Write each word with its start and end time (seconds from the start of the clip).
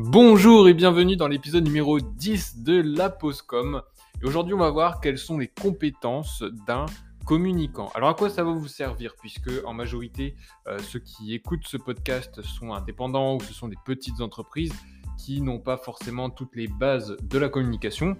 Bonjour 0.00 0.68
et 0.68 0.74
bienvenue 0.74 1.16
dans 1.16 1.26
l'épisode 1.26 1.64
numéro 1.64 1.98
10 1.98 2.58
de 2.62 2.80
la 2.80 3.10
Postcom. 3.10 3.82
Et 4.22 4.26
aujourd'hui, 4.26 4.54
on 4.54 4.58
va 4.58 4.70
voir 4.70 5.00
quelles 5.00 5.18
sont 5.18 5.38
les 5.38 5.48
compétences 5.48 6.44
d'un 6.68 6.86
communicant. 7.26 7.90
Alors 7.96 8.10
à 8.10 8.14
quoi 8.14 8.30
ça 8.30 8.44
va 8.44 8.52
vous 8.52 8.68
servir 8.68 9.16
puisque 9.18 9.50
en 9.64 9.72
majorité 9.72 10.36
euh, 10.68 10.78
ceux 10.78 11.00
qui 11.00 11.34
écoutent 11.34 11.66
ce 11.66 11.76
podcast 11.76 12.42
sont 12.42 12.72
indépendants 12.72 13.34
ou 13.34 13.40
ce 13.40 13.52
sont 13.52 13.66
des 13.66 13.76
petites 13.84 14.20
entreprises 14.20 14.72
qui 15.18 15.40
n'ont 15.40 15.58
pas 15.58 15.76
forcément 15.76 16.30
toutes 16.30 16.54
les 16.54 16.68
bases 16.68 17.16
de 17.20 17.38
la 17.40 17.48
communication. 17.48 18.16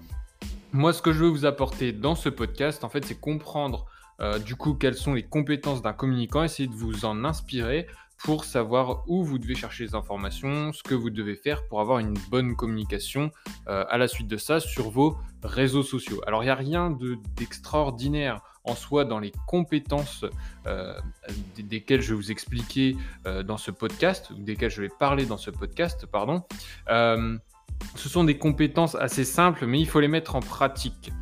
Moi, 0.73 0.93
ce 0.93 1.01
que 1.01 1.13
je 1.13 1.21
veux 1.23 1.31
vous 1.31 1.47
apporter 1.47 1.93
dans 1.93 2.17
ce 2.17 2.29
podcast, 2.29 2.83
en 2.83 2.89
fait, 2.89 3.05
c'est 3.05 3.21
comprendre 3.21 3.87
euh, 4.21 4.41
du 4.41 4.57
coup 4.57 4.75
quelles 4.75 4.97
sont 4.97 5.15
les 5.15 5.23
compétences 5.23 5.81
d'un 5.81 5.93
communicant, 5.93 6.43
essayer 6.43 6.69
de 6.69 6.75
vous 6.75 7.05
en 7.05 7.25
inspirer 7.25 7.87
pour 8.25 8.45
savoir 8.45 9.05
où 9.07 9.25
vous 9.25 9.39
devez 9.39 9.55
chercher 9.55 9.85
les 9.85 9.95
informations, 9.95 10.73
ce 10.73 10.83
que 10.83 10.95
vous 10.95 11.11
devez 11.11 11.37
faire 11.37 11.67
pour 11.69 11.81
avoir 11.81 11.99
une 11.99 12.15
bonne 12.31 12.57
communication 12.57 13.31
euh, 13.69 13.85
à 13.89 13.99
la 13.99 14.09
suite 14.09 14.29
de 14.29 14.37
ça 14.37 14.61
sur 14.61 14.91
vos 14.91 15.17
réseaux 15.43 15.83
sociaux. 15.83 16.21
Alors 16.27 16.43
il 16.43 16.47
n'y 16.47 16.51
a 16.51 16.57
rien 16.57 16.97
d'extraordinaire 17.37 18.41
en 18.65 18.75
soi 18.75 19.05
dans 19.05 19.19
les 19.19 19.33
compétences 19.47 20.25
euh, 20.67 20.99
desquelles 21.57 22.03
je 22.03 22.11
vais 22.11 22.17
vous 22.17 22.31
expliquer 22.31 22.97
euh, 23.27 23.43
dans 23.43 23.57
ce 23.57 23.71
podcast, 23.71 24.31
ou 24.31 24.35
desquelles 24.35 24.71
je 24.71 24.83
vais 24.83 24.91
parler 24.91 25.25
dans 25.25 25.39
ce 25.39 25.51
podcast, 25.51 26.05
pardon. 26.07 26.43
ce 26.89 28.09
sont 28.09 28.25
des 28.25 28.37
compétences 28.37 28.97
assez 28.97 29.25
simples, 29.25 29.65
mais 29.67 29.81
il 29.81 29.87
faut 29.89 30.01
les 30.01 30.09
mettre 30.09 30.35
en 30.35 30.41
pratique, 30.41 31.13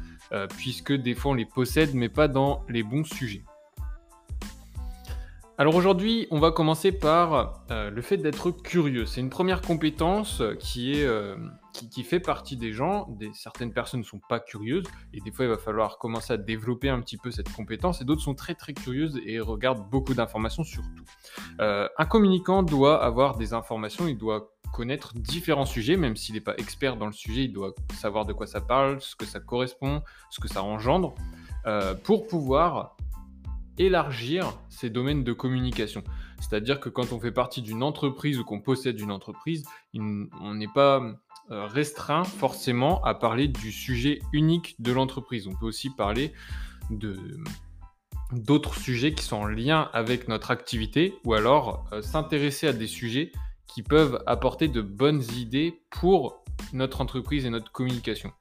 puisque 0.57 0.93
des 0.93 1.15
fois 1.15 1.33
on 1.33 1.35
les 1.35 1.45
possède, 1.45 1.95
mais 1.95 2.09
pas 2.09 2.27
dans 2.27 2.65
les 2.69 2.83
bons 2.83 3.05
sujets. 3.05 3.45
Alors 5.59 5.75
aujourd'hui, 5.75 6.29
on 6.31 6.39
va 6.39 6.51
commencer 6.51 6.93
par 6.93 7.63
euh, 7.71 7.89
le 7.89 8.03
fait 8.03 8.19
d'être 8.19 8.51
curieux. 8.51 9.07
C'est 9.07 9.23
une 9.23 9.31
première 9.31 9.63
compétence 9.63 10.43
qui, 10.59 10.93
est, 10.93 11.07
euh, 11.07 11.35
qui, 11.73 12.03
fait 12.03 12.21
partie 12.21 12.59
des 12.59 12.75
gens. 12.75 13.09
Certaines 13.33 13.73
personnes 13.73 14.01
ne 14.01 14.05
sont 14.05 14.21
pas 14.29 14.39
curieuses 14.39 14.85
et 15.15 15.21
des 15.23 15.33
fois 15.33 15.47
il 15.47 15.49
va 15.49 15.57
falloir 15.57 15.97
commencer 15.97 16.35
à 16.35 16.37
développer 16.37 16.91
un 16.91 17.01
petit 17.01 17.17
peu 17.17 17.31
cette 17.31 17.51
compétence 17.51 18.03
et 18.03 18.05
d'autres 18.05 18.21
sont 18.21 18.35
très 18.35 18.55
très 18.55 18.75
curieuses 18.75 19.19
et 19.25 19.41
regardent 19.41 19.89
beaucoup 19.89 20.13
d'informations 20.13 20.63
surtout. 20.63 21.05
Euh, 21.61 21.89
un 21.97 22.05
communicant 22.05 22.63
doit 22.63 23.03
avoir 23.03 23.39
des 23.39 23.55
informations, 23.55 24.09
il 24.09 24.19
doit 24.19 24.53
connaître 24.75 25.15
différents 25.15 25.65
sujets, 25.65 25.97
même 25.97 26.17
s'il 26.17 26.35
n'est 26.35 26.43
pas 26.43 26.57
expert 26.59 26.99
dans 26.99 27.07
le 27.07 27.13
sujet, 27.13 27.45
il 27.45 27.55
doit 27.55 27.73
savoir 27.95 28.27
de 28.27 28.35
quoi 28.35 28.47
ça 28.47 28.61
parle, 28.61 29.01
ce 29.01 29.17
que 29.17 29.25
ça 29.25 29.41
correspond, 29.41 30.03
ce 30.29 30.39
que 30.39 30.49
ça 30.49 30.63
engendre, 30.63 31.15
pour 32.05 32.27
pouvoir 32.27 32.97
élargir 33.79 34.59
ses 34.69 34.91
domaines 34.91 35.25
de 35.25 35.33
communication. 35.33 36.03
C'est-à-dire 36.41 36.81
que 36.81 36.89
quand 36.89 37.13
on 37.13 37.21
fait 37.21 37.33
partie 37.33 37.63
d'une 37.63 37.83
entreprise 37.83 38.39
ou 38.39 38.45
qu'on 38.45 38.61
possède 38.61 39.01
une 39.01 39.11
entreprise, 39.11 39.65
on 39.95 40.55
n'est 40.55 40.73
pas 40.73 41.01
euh, 41.51 41.67
restreint 41.67 42.25
forcément 42.25 43.03
à 43.05 43.15
parler 43.15 43.49
du 43.49 43.73
sujet 43.73 44.19
unique 44.33 44.75
de 44.81 44.93
l'entreprise. 44.93 45.47
On 45.47 45.55
peut 45.55 45.67
aussi 45.67 45.91
parler 45.91 46.33
de 46.91 47.17
d'autres 48.33 48.75
sujets 48.75 49.15
qui 49.15 49.23
sont 49.23 49.37
en 49.37 49.47
lien 49.47 49.89
avec 49.93 50.27
notre 50.27 50.51
activité 50.51 51.15
ou 51.25 51.35
alors 51.35 51.87
euh, 51.93 52.03
s'intéresser 52.03 52.67
à 52.67 52.73
des 52.73 52.89
sujets 52.89 53.31
qui 53.69 53.83
peuvent 53.83 54.23
apporter 54.27 54.67
de 54.67 54.81
bonnes 54.81 55.23
idées 55.37 55.81
pour 55.91 56.45
notre 56.73 57.01
entreprise 57.01 57.47
et 57.47 57.51
notre 57.51 57.71
communication. 57.71 58.33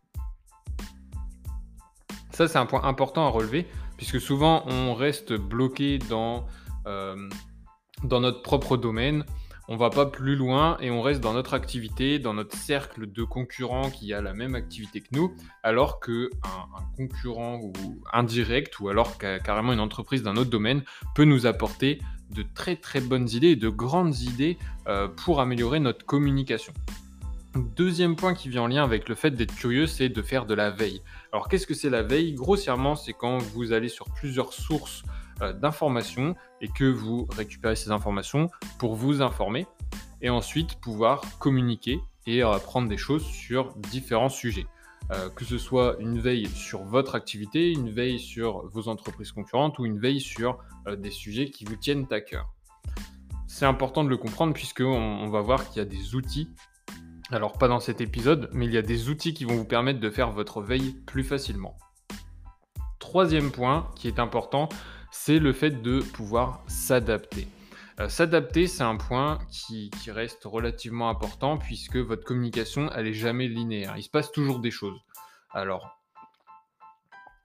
Ça, 2.32 2.48
c'est 2.48 2.58
un 2.58 2.66
point 2.66 2.84
important 2.84 3.26
à 3.26 3.30
relever 3.30 3.68
puisque 3.98 4.20
souvent 4.20 4.64
on 4.68 4.94
reste 4.94 5.34
bloqué 5.34 5.98
dans, 5.98 6.46
euh, 6.88 7.30
dans 8.04 8.20
notre 8.20 8.42
propre 8.42 8.78
domaine. 8.78 9.26
On 9.68 9.78
va 9.78 9.90
pas 9.90 10.06
plus 10.06 10.36
loin 10.36 10.78
et 10.80 10.92
on 10.92 11.02
reste 11.02 11.22
dans 11.22 11.34
notre 11.34 11.56
activité, 11.56 12.20
dans 12.20 12.36
notre 12.36 12.56
cercle 12.56 13.12
de 13.12 13.24
concurrents 13.24 13.90
qui 13.90 14.14
a 14.14 14.22
la 14.22 14.36
même 14.36 14.54
activité 14.54 15.02
que 15.02 15.08
nous, 15.12 15.34
alors 15.64 16.00
qu'un 16.00 16.28
un 16.44 16.96
concurrent 16.96 17.60
ou 17.60 17.74
indirect 18.14 18.80
ou 18.80 18.90
alors 18.90 19.18
carrément 19.18 19.74
une 19.74 19.80
entreprise 19.80 20.22
d'un 20.22 20.38
autre 20.38 20.52
domaine 20.52 20.84
peut 21.16 21.24
nous 21.24 21.48
apporter 21.48 22.00
de 22.30 22.44
très 22.44 22.76
très 22.76 23.02
bonnes 23.02 23.30
idées 23.30 23.56
de 23.56 23.70
grandes 23.70 24.20
idées 24.20 24.58
euh, 24.88 25.08
pour 25.08 25.42
améliorer 25.42 25.80
notre 25.80 26.06
communication. 26.06 26.74
Deuxième 27.56 28.18
point 28.18 28.34
qui 28.34 28.50
vient 28.50 28.64
en 28.64 28.68
lien 28.68 28.84
avec 28.84 29.08
le 29.08 29.16
fait 29.16 29.32
d'être 29.32 29.56
curieux, 29.56 29.88
c'est 29.88 30.10
de 30.10 30.22
faire 30.22 30.46
de 30.46 30.54
la 30.54 30.72
veille. 30.72 31.02
Alors 31.32 31.48
qu'est-ce 31.48 31.66
que 31.66 31.74
c'est 31.74 31.90
la 31.90 32.04
veille? 32.04 32.34
Grossièrement, 32.34 32.98
c'est 32.98 33.14
quand 33.14 33.38
vous 33.38 33.72
allez 33.72 33.88
sur 33.88 34.10
plusieurs 34.10 34.52
sources 34.52 35.04
euh, 35.42 35.54
d'informations 35.54 36.36
et 36.60 36.68
que 36.68 36.84
vous 36.84 37.26
récupérez 37.34 37.78
ces 37.78 37.92
informations 37.92 38.50
pour 38.78 38.96
vous 38.96 39.22
informer 39.22 39.68
et 40.22 40.30
ensuite 40.30 40.76
pouvoir 40.82 41.22
communiquer 41.40 42.02
et 42.28 42.42
apprendre 42.42 42.90
des 42.90 42.98
choses 42.98 43.24
sur 43.24 43.74
différents 43.76 44.28
sujets. 44.28 44.68
Euh, 45.12 45.30
que 45.30 45.46
ce 45.46 45.58
soit 45.58 45.96
une 46.00 46.20
veille 46.20 46.48
sur 46.48 46.84
votre 46.84 47.16
activité, 47.16 47.72
une 47.72 47.90
veille 47.90 48.20
sur 48.20 48.68
vos 48.68 48.90
entreprises 48.90 49.32
concurrentes 49.32 49.80
ou 49.80 49.86
une 49.86 50.00
veille 50.00 50.20
sur 50.20 50.58
euh, 50.88 50.98
des 50.98 51.12
sujets 51.12 51.52
qui 51.52 51.64
vous 51.64 51.78
tiennent 51.78 52.06
à 52.12 52.20
cœur. 52.20 52.50
C'est 53.48 53.66
important 53.66 54.04
de 54.04 54.10
le 54.10 54.18
comprendre 54.18 54.54
puisqu'on 54.54 54.84
on 54.84 55.30
va 55.30 55.40
voir 55.40 55.70
qu'il 55.70 55.78
y 55.78 55.82
a 55.82 55.86
des 55.86 56.16
outils 56.16 56.50
alors 57.32 57.58
pas 57.58 57.68
dans 57.68 57.80
cet 57.80 58.02
épisode, 58.02 58.50
mais 58.54 58.66
il 58.66 58.74
y 58.74 58.78
a 58.78 58.84
des 58.84 59.10
outils 59.10 59.34
qui 59.34 59.46
vont 59.46 59.56
vous 59.56 59.66
permettre 59.66 60.00
de 60.00 60.10
faire 60.10 60.32
votre 60.32 60.62
veille 60.62 60.94
plus 61.06 61.24
facilement. 61.24 61.78
Troisième 63.00 63.52
point 63.52 63.90
qui 63.96 64.08
est 64.08 64.20
important, 64.20 64.70
c'est 65.12 65.40
le 65.40 65.54
fait 65.54 65.82
de 65.82 66.02
pouvoir 66.02 66.64
s'adapter. 66.68 67.48
Euh, 68.00 68.10
s'adapter, 68.10 68.68
c'est 68.68 68.84
un 68.84 68.98
point 68.98 69.40
qui, 69.50 69.90
reste 70.08 70.44
relativement 70.44 71.10
important 71.10 71.58
puisque 71.58 71.96
votre 71.96 72.26
communication, 72.26 72.92
elle 72.94 73.08
est 73.08 73.14
jamais 73.14 73.48
linéaire. 73.48 73.96
Il 73.98 74.04
se 74.04 74.10
passe 74.10 74.32
toujours 74.32 74.60
des 74.60 74.72
choses. 74.72 75.00
Alors, 75.52 75.98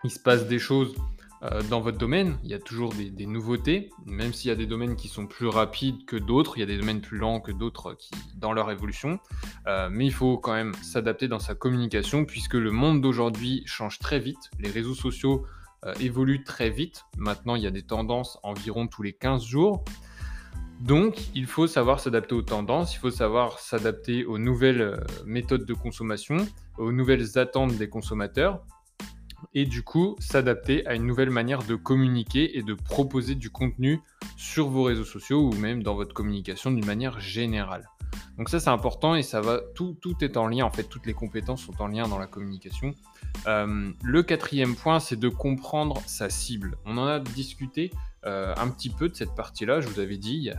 il 0.05 0.11
se 0.11 0.19
passe 0.19 0.47
des 0.47 0.59
choses 0.59 0.95
euh, 1.43 1.63
dans 1.71 1.81
votre 1.81 1.97
domaine. 1.97 2.37
Il 2.45 2.51
y 2.51 2.55
a 2.55 2.59
toujours 2.59 2.93
des, 2.93 3.25
nouveautés, 3.25 3.89
même 4.05 4.35
s'il 4.35 4.49
y 4.49 4.53
a 4.53 4.57
des 4.57 4.67
domaines 4.67 4.95
qui 4.95 5.09
sont 5.09 5.27
plus 5.27 5.47
rapides 5.47 6.05
que 6.05 6.17
d'autres, 6.17 6.59
il 6.59 6.61
y 6.61 6.63
a 6.63 6.67
des 6.67 6.77
domaines 6.77 7.01
plus 7.01 7.17
lents 7.17 7.41
que 7.41 7.51
d'autres 7.51 7.95
qui, 7.95 8.11
dans 8.37 8.53
leur 8.53 8.71
évolution. 8.71 9.19
Euh, 9.67 9.89
mais 9.91 10.05
il 10.05 10.13
faut 10.13 10.37
quand 10.37 10.53
même 10.53 10.75
s'adapter 10.83 11.29
dans 11.29 11.39
sa 11.39 11.55
communication 11.55 12.27
puisque 12.27 12.55
le 12.55 12.71
monde 12.71 13.01
d'aujourd'hui 13.01 13.63
change 13.65 13.99
très 13.99 14.19
vite. 14.19 14.51
Les 14.59 14.71
réseaux 14.71 14.95
sociaux 14.95 15.47
euh, 15.87 15.95
évoluent 15.99 16.45
très 16.45 16.69
vite. 16.69 17.07
Maintenant, 17.17 17.55
il 17.55 17.63
y 17.63 17.67
a 17.67 17.71
des 17.71 17.87
tendances 17.87 18.39
environ 18.43 18.87
tous 18.87 19.03
les 19.03 19.15
15 19.15 19.43
jours. 19.43 19.83
Donc, 20.81 21.35
il 21.35 21.47
faut 21.47 21.67
savoir 21.67 22.01
s'adapter 22.01 22.35
aux 22.35 22.43
tendances, 22.43 22.95
il 22.95 22.99
faut 22.99 23.11
savoir 23.11 23.59
s'adapter 23.61 24.27
aux 24.27 24.39
nouvelles 24.39 25.03
méthodes 25.25 25.65
de 25.65 25.75
consommation, 25.75 26.47
aux 26.77 26.93
nouvelles 26.93 27.39
attentes 27.39 27.77
des 27.79 27.89
consommateurs 27.89 28.63
et 29.55 29.65
du 29.65 29.83
coup 29.83 30.17
s'adapter 30.19 30.87
à 30.87 30.95
une 30.95 31.07
nouvelle 31.07 31.31
manière 31.31 31.63
de 31.63 31.75
communiquer 31.75 32.59
et 32.59 32.63
de 32.63 32.75
proposer 32.75 33.35
du 33.35 33.51
contenu 33.51 34.01
sur 34.37 34.69
vos 34.69 34.85
réseaux 34.85 35.05
sociaux 35.05 35.49
ou 35.49 35.53
même 35.55 35.83
dans 35.83 35.95
votre 35.95 36.15
communication 36.15 36.71
d'une 36.71 36.87
manière 36.87 37.21
générale. 37.21 37.89
Donc 38.39 38.49
ça 38.49 38.59
c'est 38.59 38.71
important 38.71 39.15
et 39.15 39.23
ça 39.23 39.41
va 39.41 39.61
tout, 39.75 39.97
tout 40.01 40.17
est 40.23 40.37
en 40.37 40.49
lien 40.49 40.65
en 40.65 40.71
fait 40.71 40.85
toutes 40.85 41.07
les 41.07 41.15
compétences 41.15 41.63
sont 41.63 41.81
en 41.81 41.89
lien 41.89 42.09
dans 42.09 42.19
la 42.19 42.27
communication. 42.27 42.95
Euh, 43.47 43.91
le 44.03 44.23
quatrième 44.23 44.75
point 44.75 45.01
c'est 45.01 45.19
de 45.19 45.29
comprendre 45.29 46.01
sa 46.07 46.31
cible. 46.31 46.77
On 46.85 46.99
en 46.99 47.07
a 47.07 47.21
discuté 47.21 47.91
euh, 48.27 48.55
un 48.57 48.69
petit 48.69 48.91
peu 48.91 49.09
de 49.09 49.15
cette 49.15 49.35
partie-là. 49.35 49.81
Je 49.81 49.89
vous 49.89 50.01
avais 50.01 50.17
dit 50.17 50.51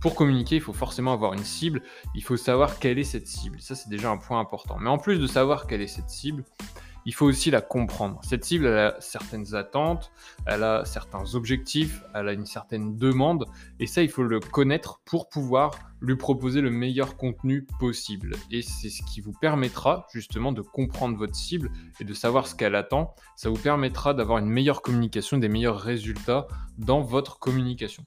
pour 0.00 0.14
communiquer, 0.14 0.56
il 0.56 0.62
faut 0.62 0.72
forcément 0.72 1.12
avoir 1.12 1.34
une 1.34 1.44
cible. 1.44 1.82
Il 2.14 2.24
faut 2.24 2.36
savoir 2.36 2.78
quelle 2.78 2.98
est 2.98 3.04
cette 3.04 3.26
cible. 3.26 3.60
Ça, 3.60 3.74
c'est 3.74 3.90
déjà 3.90 4.10
un 4.10 4.16
point 4.16 4.40
important. 4.40 4.78
Mais 4.80 4.88
en 4.88 4.98
plus 4.98 5.18
de 5.18 5.26
savoir 5.26 5.66
quelle 5.66 5.82
est 5.82 5.86
cette 5.86 6.10
cible, 6.10 6.44
il 7.06 7.14
faut 7.14 7.26
aussi 7.26 7.50
la 7.50 7.60
comprendre. 7.60 8.20
Cette 8.22 8.44
cible, 8.44 8.66
elle 8.66 8.78
a 8.78 8.96
certaines 9.00 9.54
attentes, 9.54 10.12
elle 10.46 10.62
a 10.62 10.84
certains 10.84 11.34
objectifs, 11.34 12.02
elle 12.14 12.28
a 12.28 12.32
une 12.32 12.46
certaine 12.46 12.96
demande, 12.96 13.46
et 13.78 13.86
ça, 13.86 14.02
il 14.02 14.10
faut 14.10 14.22
le 14.22 14.40
connaître 14.40 15.00
pour 15.04 15.28
pouvoir 15.28 15.72
lui 16.00 16.16
proposer 16.16 16.60
le 16.60 16.70
meilleur 16.70 17.16
contenu 17.16 17.66
possible. 17.78 18.36
Et 18.50 18.62
c'est 18.62 18.88
ce 18.88 19.02
qui 19.02 19.20
vous 19.20 19.32
permettra 19.32 20.06
justement 20.12 20.52
de 20.52 20.62
comprendre 20.62 21.16
votre 21.16 21.34
cible 21.34 21.70
et 22.00 22.04
de 22.04 22.14
savoir 22.14 22.46
ce 22.46 22.54
qu'elle 22.54 22.74
attend. 22.74 23.14
Ça 23.36 23.50
vous 23.50 23.58
permettra 23.58 24.14
d'avoir 24.14 24.38
une 24.38 24.48
meilleure 24.48 24.82
communication, 24.82 25.38
des 25.38 25.48
meilleurs 25.48 25.78
résultats 25.78 26.46
dans 26.78 27.00
votre 27.00 27.38
communication. 27.38 28.04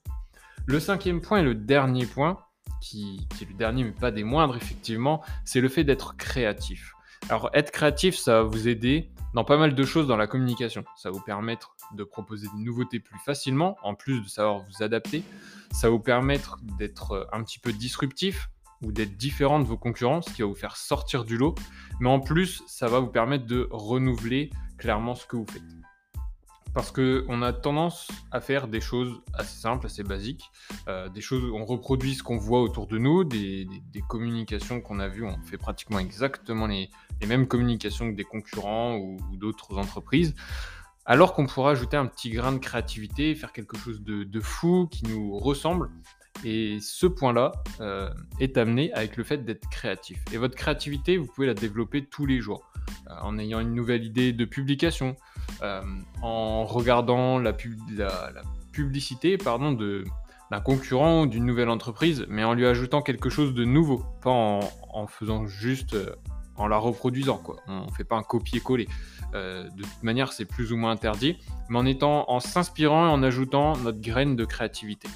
Le 0.65 0.79
cinquième 0.79 1.21
point 1.21 1.39
et 1.39 1.43
le 1.43 1.55
dernier 1.55 2.05
point, 2.05 2.37
qui, 2.81 3.27
qui 3.35 3.43
est 3.43 3.47
le 3.47 3.53
dernier 3.53 3.83
mais 3.83 3.91
pas 3.91 4.11
des 4.11 4.23
moindres 4.23 4.55
effectivement, 4.55 5.21
c'est 5.45 5.61
le 5.61 5.69
fait 5.69 5.83
d'être 5.83 6.17
créatif. 6.17 6.93
Alors, 7.29 7.49
être 7.53 7.71
créatif, 7.71 8.15
ça 8.17 8.33
va 8.33 8.43
vous 8.43 8.67
aider 8.67 9.09
dans 9.33 9.43
pas 9.43 9.57
mal 9.57 9.73
de 9.73 9.83
choses 9.83 10.07
dans 10.07 10.17
la 10.17 10.27
communication. 10.27 10.83
Ça 10.95 11.09
va 11.09 11.17
vous 11.17 11.23
permettre 11.23 11.75
de 11.95 12.03
proposer 12.03 12.47
des 12.55 12.63
nouveautés 12.63 12.99
plus 12.99 13.19
facilement, 13.19 13.77
en 13.81 13.95
plus 13.95 14.21
de 14.21 14.27
savoir 14.27 14.59
vous 14.59 14.83
adapter. 14.83 15.23
Ça 15.71 15.87
va 15.87 15.91
vous 15.91 15.99
permettre 15.99 16.59
d'être 16.77 17.11
euh, 17.11 17.25
un 17.31 17.43
petit 17.43 17.59
peu 17.59 17.71
disruptif 17.71 18.49
ou 18.83 18.91
d'être 18.91 19.15
différent 19.17 19.59
de 19.59 19.65
vos 19.65 19.77
concurrents, 19.77 20.21
ce 20.21 20.31
qui 20.31 20.41
va 20.41 20.47
vous 20.47 20.55
faire 20.55 20.75
sortir 20.75 21.23
du 21.23 21.37
lot. 21.37 21.55
Mais 21.99 22.09
en 22.09 22.19
plus, 22.19 22.61
ça 22.67 22.87
va 22.87 22.99
vous 22.99 23.07
permettre 23.07 23.45
de 23.45 23.67
renouveler 23.71 24.49
clairement 24.77 25.15
ce 25.15 25.25
que 25.25 25.37
vous 25.37 25.47
faites. 25.49 25.63
Parce 26.73 26.91
qu'on 26.91 27.41
a 27.41 27.53
tendance 27.53 28.07
à 28.31 28.41
faire 28.41 28.67
des 28.67 28.81
choses 28.81 29.21
assez 29.33 29.59
simples, 29.59 29.85
assez 29.85 30.03
basiques, 30.03 30.49
euh, 30.87 31.07
des 31.09 31.21
choses, 31.21 31.51
on 31.53 31.65
reproduit 31.65 32.15
ce 32.15 32.23
qu'on 32.23 32.37
voit 32.37 32.61
autour 32.61 32.87
de 32.87 32.97
nous, 32.97 33.23
des, 33.23 33.67
communications 34.09 34.81
qu'on 34.81 34.99
a 34.99 35.07
vues, 35.07 35.25
on 35.25 35.37
fait 35.45 35.57
pratiquement 35.57 35.99
exactement 35.99 36.67
les, 36.67 36.89
mêmes 37.27 37.47
communications 37.47 38.11
que 38.11 38.15
des 38.15 38.23
concurrents 38.23 38.97
ou, 38.97 39.17
d'autres 39.37 39.77
entreprises, 39.77 40.33
alors 41.05 41.33
qu'on 41.33 41.45
pourra 41.45 41.71
ajouter 41.71 41.97
un 41.97 42.05
petit 42.05 42.31
grain 42.31 42.51
de 42.51 42.57
créativité, 42.57 43.35
faire 43.35 43.53
quelque 43.53 43.77
chose 43.77 44.01
de, 44.01 44.39
fou 44.39 44.87
qui 44.89 45.05
nous 45.05 45.37
ressemble. 45.37 45.89
Et 46.43 46.79
ce 46.81 47.05
point-là 47.05 47.51
euh, 47.79 48.09
est 48.39 48.57
amené 48.57 48.91
avec 48.93 49.17
le 49.17 49.23
fait 49.23 49.45
d'être 49.45 49.69
créatif. 49.69 50.19
Et 50.33 50.37
votre 50.37 50.55
créativité, 50.55 51.17
vous 51.17 51.27
pouvez 51.27 51.47
la 51.47 51.53
développer 51.53 52.03
tous 52.03 52.25
les 52.25 52.41
jours. 52.41 52.73
Euh, 53.09 53.13
en 53.21 53.37
ayant 53.37 53.59
une 53.59 53.73
nouvelle 53.73 54.03
idée 54.03 54.33
de 54.33 54.45
publication, 54.45 55.15
en 56.21 56.65
regardant 56.65 57.39
la, 57.39 57.53
publicité 58.71 59.37
pardon, 59.37 59.71
d'un 59.71 60.59
concurrent 60.61 61.21
ou 61.21 61.27
d'une 61.27 61.45
nouvelle 61.45 61.69
entreprise, 61.69 62.25
mais 62.29 62.43
en 62.43 62.53
lui 62.53 62.65
ajoutant 62.65 63.01
quelque 63.01 63.29
chose 63.29 63.53
de 63.53 63.63
nouveau, 63.63 64.03
pas 64.21 64.31
en, 64.31 65.07
faisant 65.07 65.47
juste 65.47 65.93
euh, 65.93 66.15
en 66.55 66.67
la 66.67 66.77
reproduisant. 66.77 67.41
On 67.67 67.85
ne 67.85 67.91
fait 67.91 68.03
pas 68.03 68.15
un 68.15 68.23
copier-coller. 68.23 68.87
de 69.33 69.69
toute 69.81 70.03
manière, 70.03 70.31
c'est 70.33 70.45
plus 70.45 70.71
ou 70.71 70.77
moins 70.77 70.91
interdit, 70.91 71.37
mais 71.69 71.79
en 71.79 71.85
étant, 71.85 72.29
en 72.29 72.39
s'inspirant 72.39 73.07
et 73.07 73.09
en 73.09 73.23
ajoutant 73.23 73.77
notre 73.77 74.01
graine 74.01 74.35
de 74.35 74.45
créativité. 74.45 75.07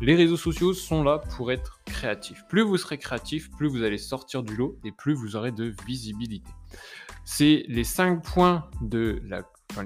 Les 0.00 0.16
réseaux 0.16 0.36
sociaux 0.36 0.74
sont 0.74 1.04
là 1.04 1.18
pour 1.18 1.52
être 1.52 1.80
créatifs. 1.86 2.44
Plus 2.48 2.62
vous 2.62 2.76
serez 2.76 2.98
créatif, 2.98 3.50
plus 3.52 3.68
vous 3.68 3.82
allez 3.82 3.98
sortir 3.98 4.42
du 4.42 4.56
lot 4.56 4.76
et 4.84 4.90
plus 4.90 5.14
vous 5.14 5.36
aurez 5.36 5.52
de 5.52 5.72
visibilité. 5.86 6.50
C'est 7.24 7.64
les 7.68 7.84
5 7.84 8.22
points 8.22 8.68
de 8.80 9.22
la 9.24 9.42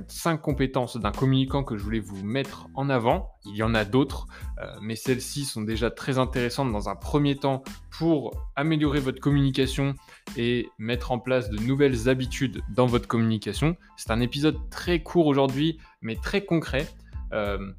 5 0.09 0.41
compétences 0.41 0.97
d'un 0.97 1.13
communicant 1.13 1.65
que 1.65 1.77
je 1.77 1.83
voulais 1.83 2.01
vous 2.01 2.25
mettre 2.25 2.69
en 2.75 2.91
avant. 2.91 3.33
Il 3.47 3.57
y 3.57 3.63
en 3.63 3.75
a 3.75 3.85
d'autres, 3.85 4.27
euh, 4.61 4.67
mais 4.81 4.97
celles-ci 4.97 5.45
sont 5.45 5.63
déjà 5.63 5.91
très 5.91 6.19
intéressantes 6.19 6.73
dans 6.73 6.89
un 6.89 6.97
premier 6.97 7.37
temps 7.37 7.63
pour 7.91 8.33
améliorer 8.57 9.01
votre 9.01 9.21
communication 9.21 9.95
et 10.37 10.69
mettre 10.79 11.13
en 11.13 11.19
place 11.19 11.51
de 11.51 11.59
nouvelles 11.59 12.09
habitudes 12.09 12.63
dans 12.71 12.87
votre 12.87 13.09
communication. 13.09 13.77
C'est 13.97 14.11
un 14.11 14.21
épisode 14.21 14.59
très 14.71 15.03
court 15.03 15.27
aujourd'hui, 15.27 15.79
mais 16.03 16.17
très 16.17 16.45
concret. 16.45 16.89
Euh, 17.33 17.73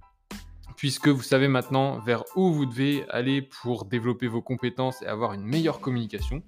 puisque 0.79 1.09
vous 1.09 1.23
savez 1.23 1.49
maintenant 1.49 1.99
vers 1.99 2.23
où 2.37 2.53
vous 2.53 2.65
devez 2.65 3.03
aller 3.09 3.41
pour 3.41 3.83
développer 3.83 4.27
vos 4.27 4.41
compétences 4.41 5.01
et 5.01 5.07
avoir 5.07 5.33
une 5.33 5.43
meilleure 5.43 5.81
communication. 5.81 6.41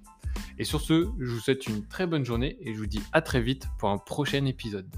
Et 0.58 0.64
sur 0.64 0.80
ce, 0.80 1.10
je 1.18 1.34
vous 1.34 1.40
souhaite 1.40 1.66
une 1.66 1.86
très 1.86 2.06
bonne 2.06 2.24
journée 2.24 2.56
et 2.60 2.72
je 2.72 2.78
vous 2.78 2.86
dis 2.86 3.02
à 3.12 3.20
très 3.20 3.42
vite 3.42 3.68
pour 3.78 3.90
un 3.90 3.98
prochain 3.98 4.46
épisode. 4.46 4.88